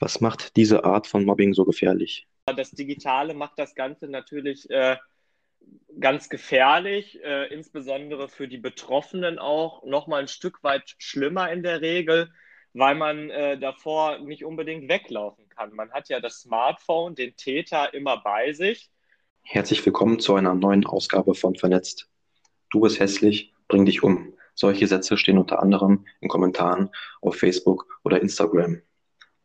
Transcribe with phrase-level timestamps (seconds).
[0.00, 2.26] Was macht diese Art von Mobbing so gefährlich?
[2.46, 4.96] Das Digitale macht das Ganze natürlich äh,
[6.00, 11.62] ganz gefährlich, äh, insbesondere für die Betroffenen auch noch mal ein Stück weit schlimmer in
[11.62, 12.32] der Regel,
[12.72, 15.74] weil man äh, davor nicht unbedingt weglaufen kann.
[15.74, 18.90] Man hat ja das Smartphone, den Täter immer bei sich.
[19.42, 22.08] Herzlich willkommen zu einer neuen Ausgabe von Vernetzt.
[22.70, 24.32] Du bist hässlich, bring dich um.
[24.54, 26.88] Solche Sätze stehen unter anderem in Kommentaren
[27.20, 28.80] auf Facebook oder Instagram.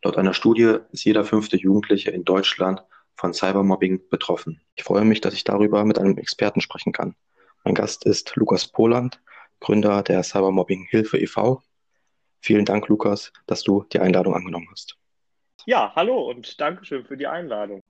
[0.06, 2.84] Laut einer Studie ist jeder fünfte Jugendliche in Deutschland
[3.16, 4.62] von Cybermobbing betroffen.
[4.76, 7.16] Ich freue mich, dass ich darüber mit einem Experten sprechen kann.
[7.64, 9.20] Mein Gast ist Lukas Poland,
[9.62, 11.64] Gründer der Cybermobbing Hilfe e.V.
[12.40, 14.96] Vielen Dank, Lukas, dass du die Einladung angenommen hast.
[15.66, 17.82] Ja, hallo und Dankeschön für die Einladung.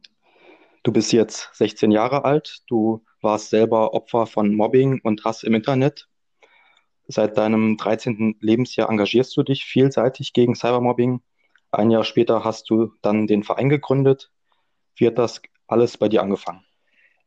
[0.83, 2.61] Du bist jetzt 16 Jahre alt.
[2.69, 6.07] Du warst selber Opfer von Mobbing und Hass im Internet.
[7.07, 8.37] Seit deinem 13.
[8.39, 11.21] Lebensjahr engagierst du dich vielseitig gegen Cybermobbing.
[11.71, 14.31] Ein Jahr später hast du dann den Verein gegründet,
[14.95, 16.65] wie hat das alles bei dir angefangen?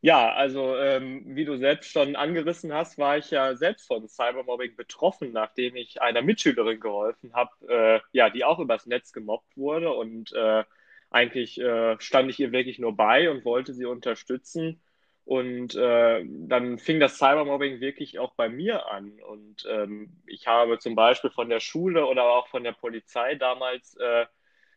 [0.01, 4.77] Ja, also ähm, wie du selbst schon angerissen hast, war ich ja selbst von Cybermobbing
[4.77, 9.91] betroffen, nachdem ich einer Mitschülerin geholfen habe, äh, ja, die auch übers Netz gemobbt wurde
[9.91, 10.63] und äh,
[11.09, 14.81] eigentlich äh, stand ich ihr wirklich nur bei und wollte sie unterstützen.
[15.25, 19.19] Und äh, dann fing das Cybermobbing wirklich auch bei mir an.
[19.21, 23.95] Und ähm, ich habe zum Beispiel von der Schule oder auch von der Polizei damals
[23.97, 24.25] äh,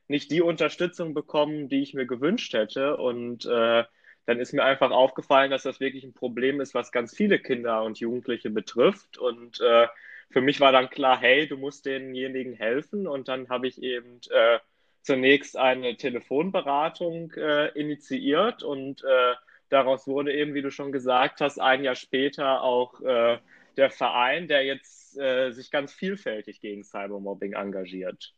[0.08, 2.96] nicht die Unterstützung bekommen, die ich mir gewünscht hätte.
[2.96, 3.84] Und äh,
[4.26, 7.82] dann ist mir einfach aufgefallen, dass das wirklich ein Problem ist, was ganz viele Kinder
[7.82, 9.18] und Jugendliche betrifft.
[9.18, 9.88] Und äh,
[10.30, 13.06] für mich war dann klar, hey, du musst denjenigen helfen.
[13.06, 14.58] Und dann habe ich eben äh,
[15.02, 19.34] zunächst eine Telefonberatung äh, initiiert und äh,
[19.68, 23.38] daraus wurde eben, wie du schon gesagt hast, ein Jahr später auch äh,
[23.76, 28.32] der Verein, der jetzt sich ganz vielfältig gegen Cybermobbing engagiert.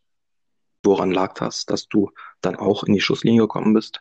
[0.85, 3.99] Woran lag das, dass du dann auch in die Schusslinie gekommen bist?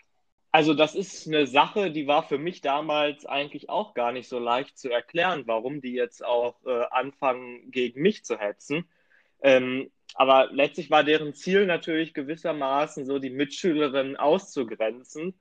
[0.52, 4.38] Also das ist eine Sache, die war für mich damals eigentlich auch gar nicht so
[4.38, 8.86] leicht zu erklären, warum die jetzt auch äh, anfangen, gegen mich zu hetzen.
[9.42, 15.34] Ähm, aber letztlich war deren Ziel natürlich gewissermaßen so, die Mitschülerinnen auszugrenzen.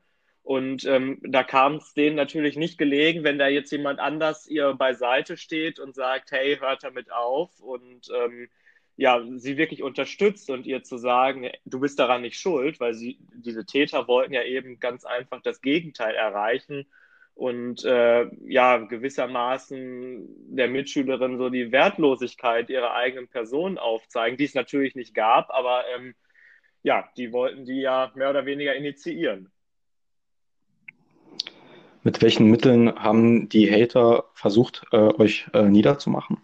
[0.42, 4.72] Und ähm, da kam es denen natürlich nicht gelegen, wenn da jetzt jemand anders ihr
[4.74, 8.48] beiseite steht und sagt, hey, hört damit auf und ähm,
[9.02, 13.18] ja, sie wirklich unterstützt und ihr zu sagen, du bist daran nicht schuld, weil sie,
[13.34, 16.86] diese Täter wollten ja eben ganz einfach das Gegenteil erreichen
[17.34, 24.54] und äh, ja, gewissermaßen der Mitschülerin so die Wertlosigkeit ihrer eigenen Person aufzeigen, die es
[24.54, 26.14] natürlich nicht gab, aber ähm,
[26.84, 29.50] ja, die wollten die ja mehr oder weniger initiieren.
[32.04, 36.38] Mit welchen Mitteln haben die Hater versucht, äh, euch äh, niederzumachen?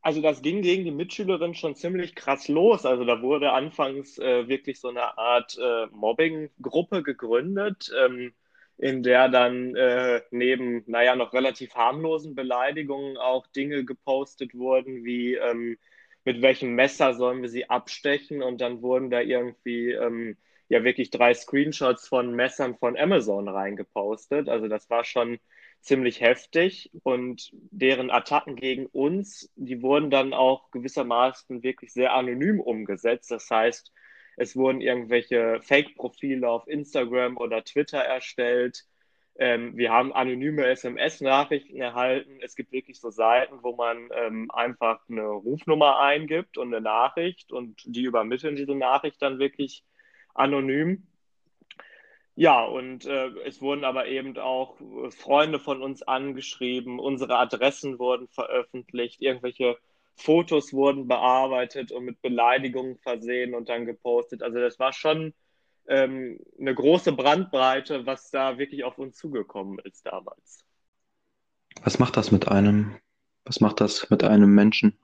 [0.00, 2.86] Also das ging gegen die Mitschülerin schon ziemlich krass los.
[2.86, 8.32] Also da wurde anfangs äh, wirklich so eine Art äh, Mobbing-Gruppe gegründet, ähm,
[8.78, 15.34] in der dann äh, neben, naja, noch relativ harmlosen Beleidigungen auch Dinge gepostet wurden, wie
[15.34, 15.78] ähm,
[16.24, 20.36] mit welchem Messer sollen wir sie abstechen und dann wurden da irgendwie ähm,
[20.68, 24.48] ja wirklich drei Screenshots von Messern von Amazon reingepostet.
[24.48, 25.38] Also das war schon
[25.80, 32.60] ziemlich heftig und deren Attacken gegen uns, die wurden dann auch gewissermaßen wirklich sehr anonym
[32.60, 33.30] umgesetzt.
[33.30, 33.92] Das heißt,
[34.36, 38.86] es wurden irgendwelche Fake-Profile auf Instagram oder Twitter erstellt.
[39.36, 42.38] Ähm, wir haben anonyme SMS-Nachrichten erhalten.
[42.42, 47.52] Es gibt wirklich so Seiten, wo man ähm, einfach eine Rufnummer eingibt und eine Nachricht
[47.52, 49.84] und die übermitteln diese Nachricht dann wirklich
[50.34, 51.06] anonym.
[52.38, 57.98] Ja, und äh, es wurden aber eben auch äh, Freunde von uns angeschrieben, unsere Adressen
[57.98, 59.76] wurden veröffentlicht, irgendwelche
[60.14, 64.44] Fotos wurden bearbeitet und mit Beleidigungen versehen und dann gepostet.
[64.44, 65.34] Also das war schon
[65.88, 70.64] ähm, eine große Brandbreite, was da wirklich auf uns zugekommen ist damals.
[71.82, 73.00] Was macht das mit einem?
[73.46, 74.96] Was macht das mit einem Menschen?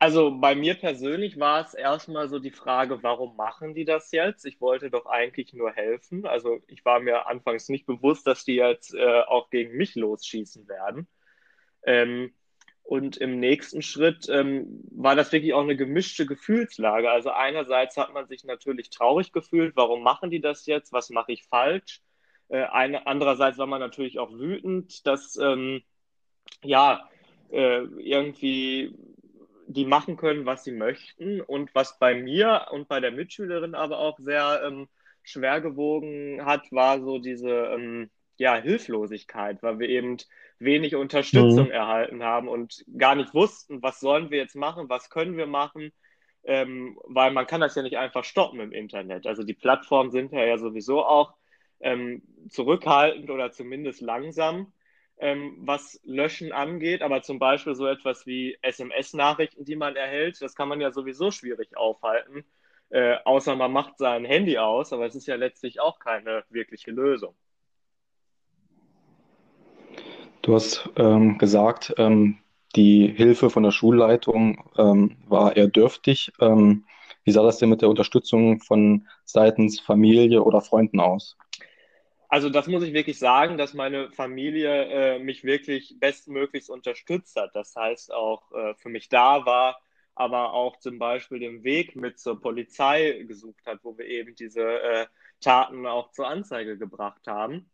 [0.00, 4.46] Also bei mir persönlich war es erstmal so die Frage, warum machen die das jetzt?
[4.46, 6.24] Ich wollte doch eigentlich nur helfen.
[6.24, 10.68] Also ich war mir anfangs nicht bewusst, dass die jetzt äh, auch gegen mich losschießen
[10.68, 11.08] werden.
[11.84, 12.32] Ähm,
[12.84, 17.10] und im nächsten Schritt ähm, war das wirklich auch eine gemischte Gefühlslage.
[17.10, 20.92] Also einerseits hat man sich natürlich traurig gefühlt, warum machen die das jetzt?
[20.92, 22.02] Was mache ich falsch?
[22.48, 25.82] Äh, eine, andererseits war man natürlich auch wütend, dass ähm,
[26.62, 27.08] ja
[27.50, 28.94] äh, irgendwie
[29.68, 31.40] die machen können, was sie möchten.
[31.40, 34.88] Und was bei mir und bei der Mitschülerin aber auch sehr ähm,
[35.22, 40.16] schwer gewogen hat, war so diese ähm, ja, Hilflosigkeit, weil wir eben
[40.58, 41.72] wenig Unterstützung mhm.
[41.72, 45.92] erhalten haben und gar nicht wussten, was sollen wir jetzt machen, was können wir machen.
[46.44, 49.26] ähm, weil man kann das ja nicht einfach stoppen im Internet.
[49.26, 51.34] Also die Plattformen sind ja, ja sowieso auch
[51.80, 54.72] ähm, zurückhaltend oder zumindest langsam,
[55.20, 57.02] ähm, was Löschen angeht.
[57.02, 61.30] Aber zum Beispiel so etwas wie SMS-Nachrichten, die man erhält, das kann man ja sowieso
[61.30, 62.44] schwierig aufhalten.
[62.90, 66.90] Äh, außer man macht sein Handy aus, aber es ist ja letztlich auch keine wirkliche
[66.90, 67.34] Lösung.
[70.42, 72.38] Du hast ähm, gesagt, ähm,
[72.76, 76.32] die Hilfe von der Schulleitung ähm, war eher dürftig.
[76.40, 76.86] Ähm,
[77.24, 81.36] wie sah das denn mit der Unterstützung von seitens Familie oder Freunden aus?
[82.28, 87.54] Also das muss ich wirklich sagen, dass meine Familie äh, mich wirklich bestmöglichst unterstützt hat.
[87.54, 89.80] Das heißt auch äh, für mich da war,
[90.14, 94.62] aber auch zum Beispiel den Weg mit zur Polizei gesucht hat, wo wir eben diese
[94.62, 95.06] äh,
[95.40, 97.70] Taten auch zur Anzeige gebracht haben.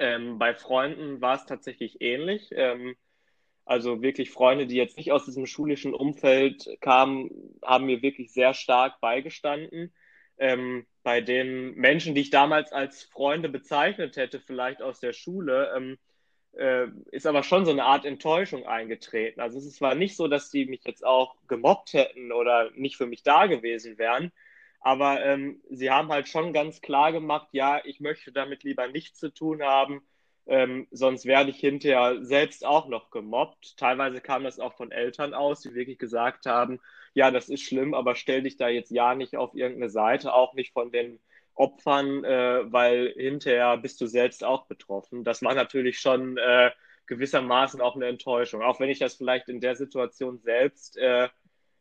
[0.00, 2.50] Ähm, bei Freunden war es tatsächlich ähnlich.
[2.52, 2.96] Ähm,
[3.64, 7.30] also wirklich Freunde, die jetzt nicht aus diesem schulischen Umfeld kamen,
[7.62, 9.94] haben mir wirklich sehr stark beigestanden.
[10.36, 15.72] Ähm, bei den Menschen, die ich damals als Freunde bezeichnet hätte, vielleicht aus der Schule,
[15.76, 15.98] ähm,
[16.56, 19.40] äh, ist aber schon so eine Art Enttäuschung eingetreten.
[19.40, 23.06] Also es war nicht so, dass die mich jetzt auch gemobbt hätten oder nicht für
[23.06, 24.32] mich da gewesen wären,
[24.80, 29.18] aber ähm, sie haben halt schon ganz klar gemacht, ja, ich möchte damit lieber nichts
[29.18, 30.02] zu tun haben
[30.46, 33.76] ähm, sonst werde ich hinterher selbst auch noch gemobbt.
[33.76, 36.80] Teilweise kam das auch von Eltern aus, die wirklich gesagt haben,
[37.14, 40.54] ja, das ist schlimm, aber stell dich da jetzt ja nicht auf irgendeine Seite, auch
[40.54, 41.20] nicht von den
[41.54, 45.24] Opfern, äh, weil hinterher bist du selbst auch betroffen.
[45.24, 46.70] Das war natürlich schon äh,
[47.06, 51.28] gewissermaßen auch eine Enttäuschung, auch wenn ich das vielleicht in der Situation selbst äh,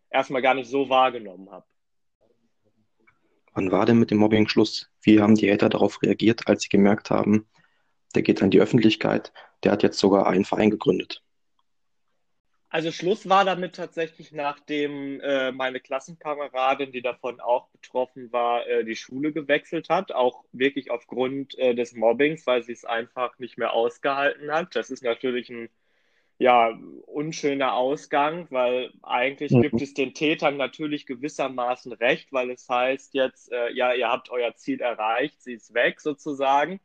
[0.09, 1.66] erstmal gar nicht so wahrgenommen habe.
[3.56, 4.89] Wann war denn mit dem Mobbing Schluss?
[5.01, 7.48] Wie haben die Eltern darauf reagiert, als sie gemerkt haben,
[8.15, 9.33] der geht an die Öffentlichkeit,
[9.63, 11.21] der hat jetzt sogar einen Verein gegründet.
[12.74, 18.83] Also Schluss war damit tatsächlich, nachdem äh, meine Klassenkameradin, die davon auch betroffen war, äh,
[18.83, 23.60] die Schule gewechselt hat, auch wirklich aufgrund äh, des Mobbings, weil sie es einfach nicht
[23.60, 24.75] mehr ausgehalten hat.
[24.75, 25.69] Das ist natürlich ein
[26.39, 26.75] ja,
[27.06, 29.62] unschöner Ausgang, weil eigentlich mhm.
[29.62, 34.31] gibt es den Tätern natürlich gewissermaßen recht, weil es heißt jetzt, äh, ja, ihr habt
[34.31, 36.80] euer Ziel erreicht, sie ist weg sozusagen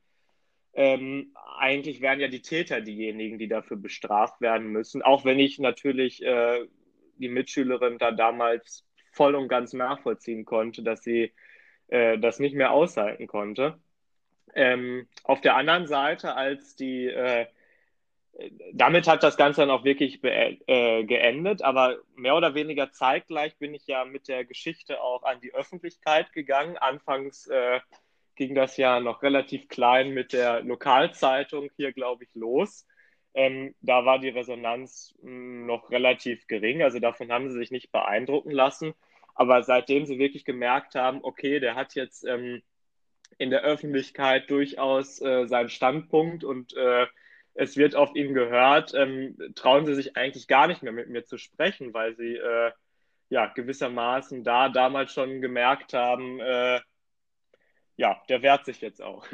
[0.79, 5.03] ähm, eigentlich wären ja die Täter diejenigen, die dafür bestraft werden müssen.
[5.03, 6.69] Auch wenn ich natürlich äh,
[7.17, 11.33] die Mitschülerin da damals voll und ganz nachvollziehen konnte, dass sie
[11.89, 13.81] äh, das nicht mehr aushalten konnte.
[14.55, 17.47] Ähm, auf der anderen Seite, als die, äh,
[18.73, 23.75] damit hat das Ganze dann auch wirklich äh, geendet, aber mehr oder weniger zeitgleich bin
[23.75, 26.77] ich ja mit der Geschichte auch an die Öffentlichkeit gegangen.
[26.77, 27.81] Anfangs äh,
[28.39, 32.87] ging das ja noch relativ klein mit der Lokalzeitung hier, glaube ich, los.
[33.35, 37.71] Ähm, da war die Resonanz mh, hm, noch relativ gering, also davon haben sie sich
[37.71, 38.95] nicht beeindrucken lassen.
[39.35, 42.63] Aber seitdem sie wirklich gemerkt haben, okay, der hat jetzt ähm,
[43.39, 47.07] in der Öffentlichkeit durchaus äh, seinen Standpunkt und äh,
[47.55, 51.25] es wird auf ihn gehört, ähm, trauen sie sich eigentlich gar nicht mehr mit mir
[51.25, 52.73] zu sprechen, weil sie äh,
[53.31, 56.81] ja gewissermaßen da damals schon gemerkt haben, äh,
[57.99, 59.27] ja, der wehrt sich jetzt auch.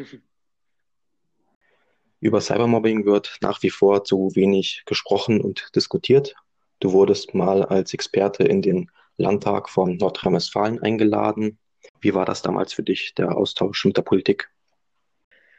[2.21, 6.35] Über Cybermobbing wird nach wie vor zu wenig gesprochen und diskutiert.
[6.81, 11.59] Du wurdest mal als Experte in den Landtag von Nordrhein-Westfalen eingeladen.
[12.01, 14.51] Wie war das damals für dich, der Austausch mit der Politik?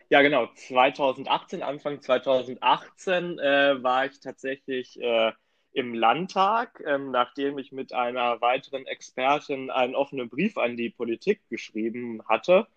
[0.10, 0.48] Ja, genau.
[0.56, 5.32] 2018, Anfang 2018 äh, war ich tatsächlich äh,
[5.72, 11.42] im Landtag, ähm, nachdem ich mit einer weiteren Expertin einen offenen Brief an die Politik
[11.50, 12.68] geschrieben hatte.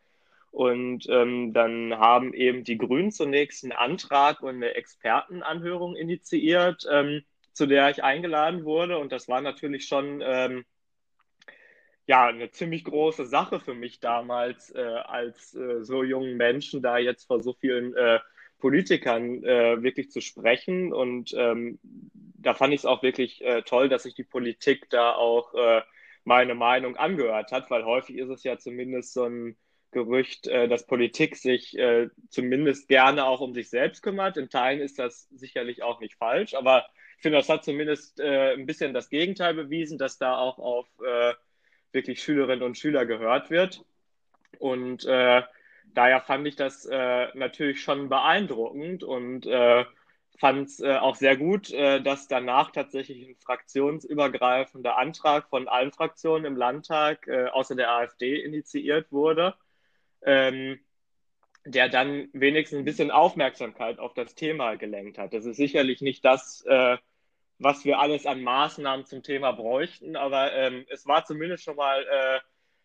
[0.58, 7.22] Und ähm, dann haben eben die Grünen zunächst einen Antrag und eine Expertenanhörung initiiert, ähm,
[7.52, 8.98] zu der ich eingeladen wurde.
[8.98, 10.64] Und das war natürlich schon ähm,
[12.06, 16.98] ja, eine ziemlich große Sache für mich damals, äh, als äh, so jungen Menschen da
[16.98, 18.18] jetzt vor so vielen äh,
[18.58, 20.92] Politikern äh, wirklich zu sprechen.
[20.92, 25.12] Und ähm, da fand ich es auch wirklich äh, toll, dass sich die Politik da
[25.12, 25.82] auch äh,
[26.24, 29.56] meine Meinung angehört hat, weil häufig ist es ja zumindest so ein
[29.90, 34.36] Gerücht, äh, dass Politik sich äh, zumindest gerne auch um sich selbst kümmert.
[34.36, 36.84] In Teilen ist das sicherlich auch nicht falsch, aber
[37.16, 40.86] ich finde, das hat zumindest äh, ein bisschen das Gegenteil bewiesen, dass da auch auf
[41.90, 43.82] wirklich Schülerinnen und Schüler gehört wird.
[44.58, 49.48] Und daher fand ich das natürlich schon beeindruckend und
[50.38, 56.56] fand es auch sehr gut, dass danach tatsächlich ein fraktionsübergreifender Antrag von allen Fraktionen im
[56.56, 59.54] Landtag außer der AfD initiiert wurde
[60.22, 60.78] ähm,
[61.64, 65.34] der dann wenigstens ein bisschen Aufmerksamkeit auf das Thema gelenkt hat.
[65.34, 66.96] Das ist sicherlich nicht das, äh,
[67.58, 72.02] was wir alles an Maßnahmen zum Thema bräuchten, aber ähm, es war zumindest schon mal
[72.02, 72.40] äh,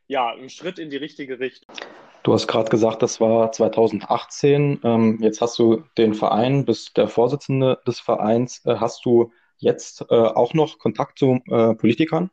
[0.08, 1.76] ja, ein Schritt in die richtige Richtung.
[2.24, 4.80] Du hast gerade gesagt, das war 2018.
[4.84, 8.66] Ähm, jetzt hast du den Verein, bist der Vorsitzende des Vereins.
[8.66, 12.30] Äh, hast du jetzt äh, auch noch Kontakt zu äh, Politikern?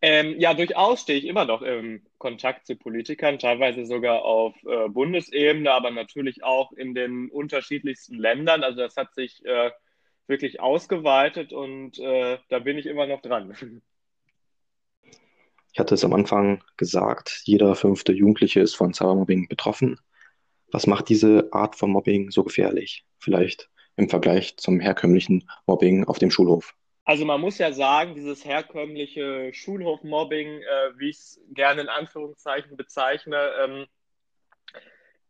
[0.00, 4.88] Ähm, ja, durchaus stehe ich immer noch im Kontakt zu Politikern, teilweise sogar auf äh,
[4.88, 8.62] Bundesebene, aber natürlich auch in den unterschiedlichsten Ländern.
[8.62, 9.72] Also das hat sich äh,
[10.28, 13.82] wirklich ausgeweitet und äh, da bin ich immer noch dran.
[15.72, 19.98] Ich hatte es am Anfang gesagt, jeder fünfte Jugendliche ist von Cybermobbing betroffen.
[20.70, 23.04] Was macht diese Art von Mobbing so gefährlich?
[23.18, 26.74] Vielleicht im Vergleich zum herkömmlichen Mobbing auf dem Schulhof.
[27.08, 32.76] Also man muss ja sagen, dieses herkömmliche Schulhofmobbing, äh, wie ich es gerne in Anführungszeichen
[32.76, 33.86] bezeichne, ähm,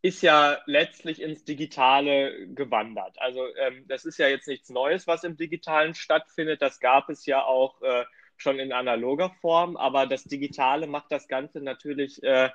[0.02, 3.14] ist ja letztlich ins Digitale gewandert.
[3.20, 6.62] Also ähm, das ist ja jetzt nichts Neues, was im Digitalen stattfindet.
[6.62, 8.04] Das gab es ja auch äh,
[8.36, 12.50] schon in analoger Form, aber das Digitale macht das Ganze natürlich äh,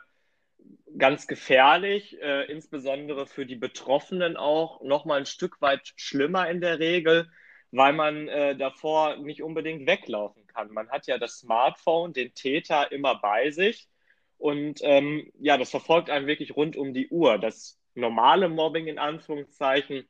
[0.98, 6.60] ganz gefährlich, äh, insbesondere für die Betroffenen auch noch mal ein Stück weit schlimmer in
[6.60, 7.30] der Regel
[7.74, 10.72] weil man äh, davor nicht unbedingt weglaufen kann.
[10.72, 13.90] Man hat ja das Smartphone, den Täter immer bei sich
[14.38, 17.40] und ähm, ja, das verfolgt einen wirklich rund um die Uhr.
[17.40, 20.08] Das normale Mobbing in Anführungszeichen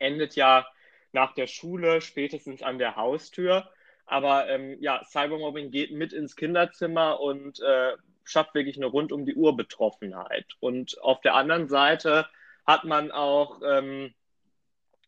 [0.00, 0.66] endet ja
[1.12, 3.70] nach der Schule, spätestens an der Haustür.
[4.04, 7.92] Aber ähm, ja, Cybermobbing geht mit ins Kinderzimmer und äh,
[8.24, 10.46] schafft wirklich eine rund um die Uhr Betroffenheit.
[10.58, 12.26] Und auf der anderen Seite
[12.66, 14.14] hat man auch ähm,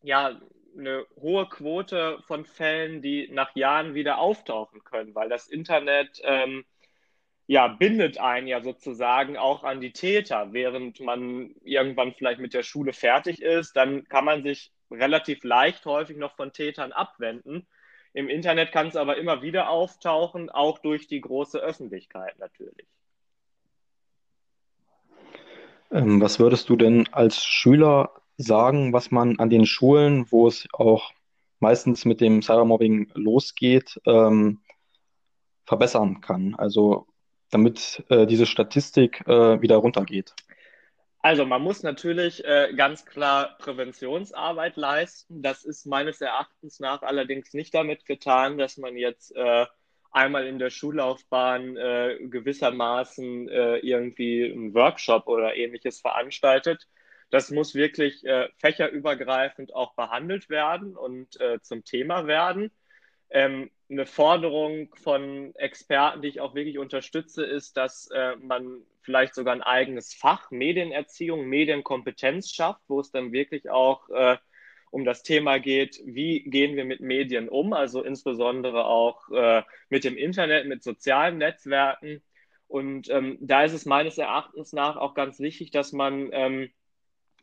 [0.03, 0.39] ja
[0.77, 6.65] eine hohe Quote von Fällen, die nach Jahren wieder auftauchen können, weil das Internet ähm,
[7.47, 12.63] ja bindet einen ja sozusagen auch an die Täter, während man irgendwann vielleicht mit der
[12.63, 17.67] Schule fertig ist, dann kann man sich relativ leicht häufig noch von Tätern abwenden.
[18.13, 22.87] Im Internet kann es aber immer wieder auftauchen, auch durch die große Öffentlichkeit natürlich.
[25.91, 30.67] Ähm, was würdest du denn als Schüler sagen, was man an den Schulen, wo es
[30.73, 31.11] auch
[31.59, 34.59] meistens mit dem Cybermobbing losgeht, ähm,
[35.65, 36.55] verbessern kann?
[36.55, 37.07] Also
[37.49, 40.33] damit äh, diese Statistik äh, wieder runtergeht.
[41.23, 45.43] Also man muss natürlich äh, ganz klar Präventionsarbeit leisten.
[45.43, 49.67] Das ist meines Erachtens nach allerdings nicht damit getan, dass man jetzt äh,
[50.11, 56.87] einmal in der Schullaufbahn äh, gewissermaßen äh, irgendwie einen Workshop oder ähnliches veranstaltet,
[57.31, 62.71] das muss wirklich äh, fächerübergreifend auch behandelt werden und äh, zum Thema werden.
[63.29, 69.33] Ähm, eine Forderung von Experten, die ich auch wirklich unterstütze, ist, dass äh, man vielleicht
[69.33, 74.37] sogar ein eigenes Fach Medienerziehung, Medienkompetenz schafft, wo es dann wirklich auch äh,
[74.91, 80.03] um das Thema geht, wie gehen wir mit Medien um, also insbesondere auch äh, mit
[80.03, 82.21] dem Internet, mit sozialen Netzwerken.
[82.67, 86.69] Und ähm, da ist es meines Erachtens nach auch ganz wichtig, dass man ähm,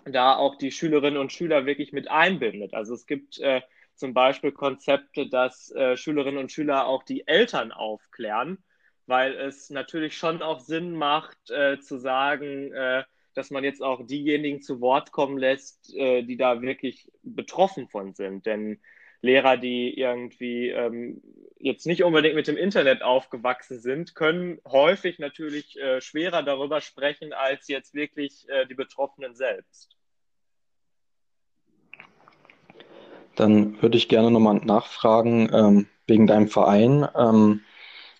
[0.04, 2.74] da auch die Schülerinnen und Schüler wirklich mit einbindet.
[2.74, 3.62] Also es gibt äh,
[3.94, 8.58] zum Beispiel Konzepte, dass äh, Schülerinnen und Schüler auch die Eltern aufklären,
[9.06, 14.06] weil es natürlich schon auch Sinn macht äh, zu sagen, äh, dass man jetzt auch
[14.06, 18.46] diejenigen zu Wort kommen lässt, äh, die da wirklich betroffen von sind.
[18.46, 18.80] Denn
[19.20, 21.20] Lehrer, die irgendwie ähm,
[21.60, 27.32] jetzt nicht unbedingt mit dem Internet aufgewachsen sind, können häufig natürlich äh, schwerer darüber sprechen
[27.32, 29.96] als jetzt wirklich äh, die Betroffenen selbst.
[33.34, 37.06] Dann würde ich gerne nochmal nachfragen ähm, wegen deinem Verein.
[37.16, 37.62] Ähm,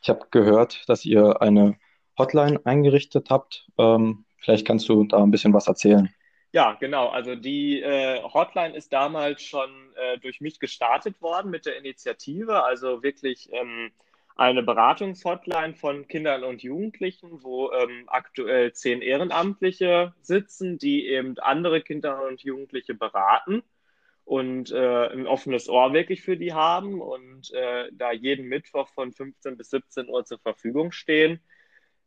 [0.02, 1.76] ich habe gehört, dass ihr eine
[2.16, 3.68] Hotline eingerichtet habt.
[3.78, 6.09] Ähm, vielleicht kannst du da ein bisschen was erzählen.
[6.52, 7.09] Ja, genau.
[7.09, 12.64] Also die äh, Hotline ist damals schon äh, durch mich gestartet worden mit der Initiative.
[12.64, 13.90] Also wirklich ähm,
[14.37, 21.83] eine Beratungshotline von Kindern und Jugendlichen, wo ähm, aktuell zehn Ehrenamtliche sitzen, die eben andere
[21.83, 23.62] Kinder und Jugendliche beraten
[24.25, 29.12] und äh, ein offenes Ohr wirklich für die haben und äh, da jeden Mittwoch von
[29.12, 31.40] 15 bis 17 Uhr zur Verfügung stehen.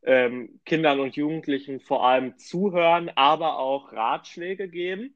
[0.04, 5.16] Ähm, Kindern und Jugendlichen vor allem zuhören, aber auch Ratschläge geben.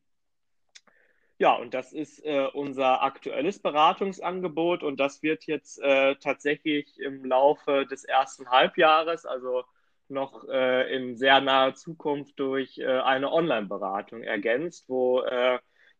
[1.37, 7.25] Ja, und das ist äh, unser aktuelles Beratungsangebot und das wird jetzt äh, tatsächlich im
[7.25, 9.63] Laufe des ersten Halbjahres, also
[10.07, 15.23] noch äh, in sehr naher Zukunft durch äh, eine Online-Beratung ergänzt, wo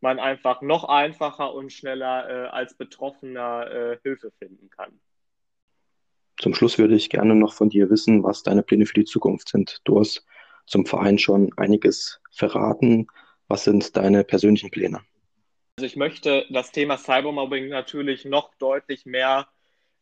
[0.00, 5.00] man einfach noch einfacher und schneller äh, als Betroffener äh, Hilfe finden kann.
[6.38, 9.48] Zum Schluss würde ich gerne noch von dir wissen, was deine Pläne für die Zukunft
[9.48, 9.80] sind.
[9.84, 10.26] Du hast
[10.66, 13.06] zum Verein schon einiges verraten.
[13.48, 15.00] Was sind deine persönlichen Pläne?
[15.78, 19.48] Also ich möchte das Thema Cybermobbing natürlich noch deutlich mehr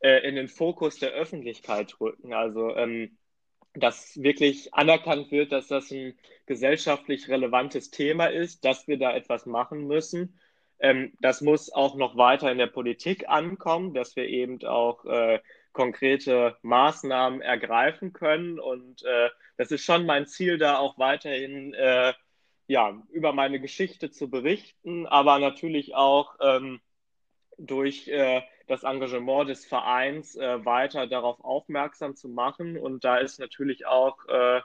[0.00, 2.32] äh, in den Fokus der Öffentlichkeit rücken.
[2.32, 3.16] Also ähm,
[3.74, 6.14] dass wirklich anerkannt wird, dass das ein
[6.46, 10.38] gesellschaftlich relevantes Thema ist, dass wir da etwas machen müssen.
[10.78, 15.40] Ähm, das muss auch noch weiter in der Politik ankommen, dass wir eben auch äh,
[15.74, 18.58] konkrete Maßnahmen ergreifen können.
[18.58, 19.28] Und äh,
[19.58, 22.14] das ist schon mein Ziel, da auch weiterhin äh,
[22.66, 26.80] ja, über meine Geschichte zu berichten, aber natürlich auch ähm,
[27.58, 32.78] durch äh, das Engagement des Vereins äh, weiter darauf aufmerksam zu machen.
[32.78, 34.62] Und da ist natürlich auch äh,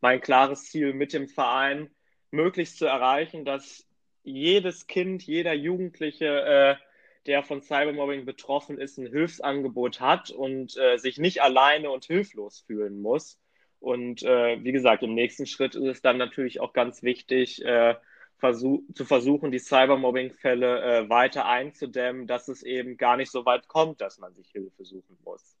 [0.00, 1.90] mein klares Ziel mit dem Verein,
[2.32, 3.86] möglichst zu erreichen, dass
[4.24, 6.85] jedes Kind, jeder Jugendliche, äh,
[7.26, 12.60] der von Cybermobbing betroffen ist, ein Hilfsangebot hat und äh, sich nicht alleine und hilflos
[12.66, 13.38] fühlen muss.
[13.80, 17.94] Und äh, wie gesagt, im nächsten Schritt ist es dann natürlich auch ganz wichtig, äh,
[18.38, 23.68] versuch zu versuchen, die Cybermobbing-Fälle äh, weiter einzudämmen, dass es eben gar nicht so weit
[23.68, 25.56] kommt, dass man sich Hilfe suchen muss.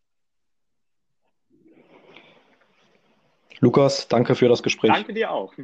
[3.60, 4.92] Lukas, danke für das Gespräch.
[4.92, 5.54] Danke dir auch.